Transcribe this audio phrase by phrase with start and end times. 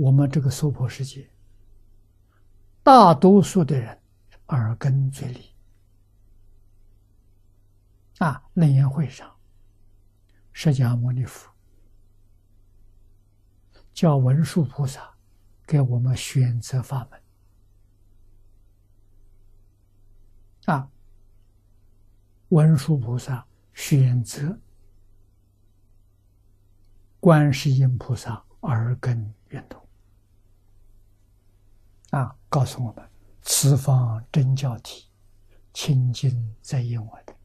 [0.00, 1.28] 我们这个娑婆世界，
[2.82, 4.00] 大多数的人
[4.46, 5.54] 耳根最利。
[8.16, 9.30] 啊，楞严会上，
[10.54, 11.52] 释迦牟尼佛
[13.92, 15.14] 叫文殊菩萨
[15.66, 17.20] 给我们选择法门。
[20.64, 20.90] 啊，
[22.48, 24.58] 文殊菩萨选择
[27.20, 29.34] 观世音菩萨耳根。
[32.10, 33.08] 啊，告诉我们
[33.42, 35.08] 此方真教体，
[35.72, 37.36] 清净在因我的。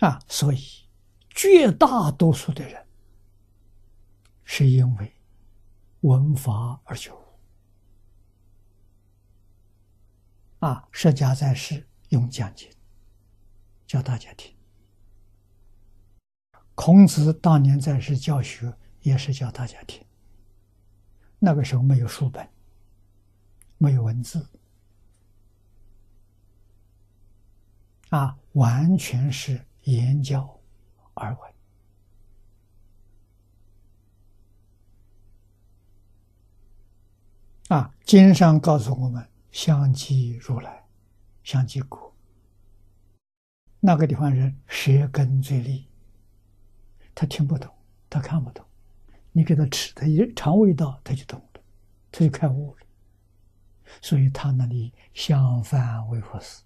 [0.00, 0.88] 啊，所以
[1.28, 2.86] 绝大多数的人
[4.44, 5.14] 是因为
[6.00, 7.20] 闻法而觉悟。
[10.60, 12.70] 啊，释迦在世用讲经
[13.86, 14.54] 教大家听，
[16.82, 20.02] 孔子当年在世教学也是教大家听。
[21.38, 22.48] 那个时候没有书本，
[23.76, 24.48] 没有文字，
[28.08, 29.62] 啊，完全是。
[29.84, 30.58] 言教
[31.14, 31.52] 而闻
[37.68, 37.94] 啊！
[38.04, 40.84] 经上告诉我们，相继如来，
[41.42, 42.12] 相继古。
[43.80, 45.86] 那个地方人舌根最利，
[47.20, 47.70] 他听不懂，
[48.08, 48.64] 他看不懂。
[49.32, 51.60] 你给他吃，他一尝味道，他就懂了，
[52.10, 52.86] 他就开悟了。
[54.00, 56.64] 所以他那里相反为佛寺。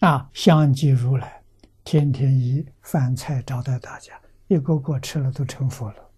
[0.00, 1.44] 啊，相继如来，
[1.84, 6.10] 天天以饭菜招待大家，一个个吃了都成佛了。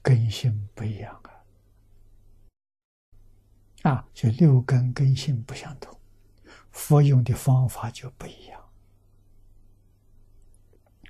[0.00, 1.20] 根性不一样！
[3.82, 5.98] 啊，就六根根性不相同，
[6.70, 8.60] 佛用的方法就不一样。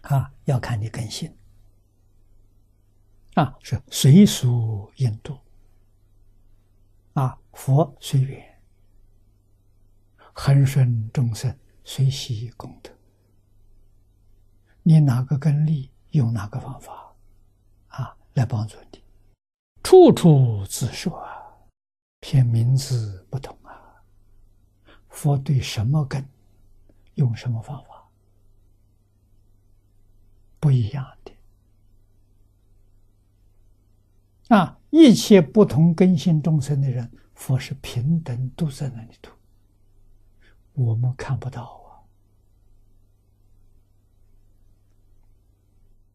[0.03, 1.35] 啊，要看你根性。
[3.35, 5.39] 啊，是随俗印度。
[7.15, 8.61] 啊，佛随缘。
[10.33, 12.91] 恒顺众生，随喜功德。
[14.83, 17.15] 你哪个根利，用哪个方法，
[17.89, 19.03] 啊，来帮助你。
[19.83, 21.13] 处处自说
[22.21, 24.03] 偏名字不同啊。
[25.09, 26.25] 佛对什么根，
[27.15, 28.09] 用什么方法，
[30.61, 31.33] 不一样的。
[34.57, 39.31] 啊，一切不同根性众生的人，佛是平等都在那里度。
[40.73, 41.81] 我们看不到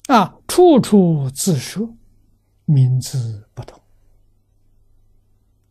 [0.07, 0.15] 啊！
[0.15, 1.95] 啊，处处自说，
[2.65, 3.81] 名字不同。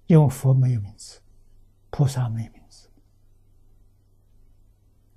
[0.07, 1.21] 因为佛没有名字，
[1.91, 2.89] 菩萨没有名字。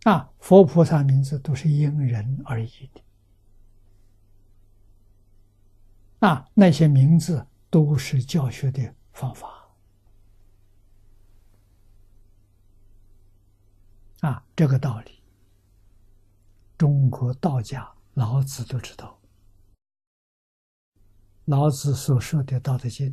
[0.03, 3.01] 啊，佛菩萨名字都是因人而异的。
[6.27, 9.67] 啊，那些名字都是教学的方法。
[14.21, 15.21] 啊，这个道理，
[16.77, 19.19] 中国道家老子都知道。
[21.45, 23.09] 老子所说的《道德经》，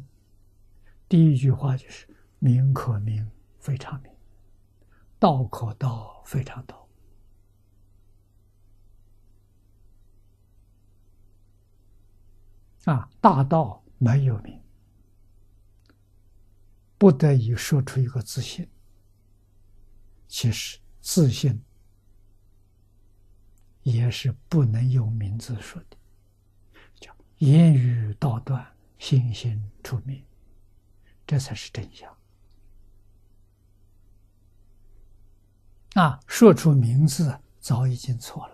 [1.09, 2.09] 第一句话就是
[2.41, 4.13] “名可名，非常名；
[5.19, 6.89] 道可道，非常道。”
[12.87, 14.63] 啊，大道没有名，
[16.99, 18.69] 不得已说出一个自信。
[20.29, 20.79] 其实。
[21.07, 21.63] 自信
[23.83, 25.99] 也是不能用名字说的，
[26.95, 28.67] 叫言语道断，
[28.99, 30.25] 心心出名，
[31.35, 32.17] 这才是真相。
[35.95, 38.54] 啊，说出名字早已经错了。